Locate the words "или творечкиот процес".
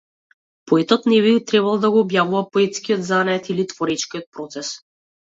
3.55-4.77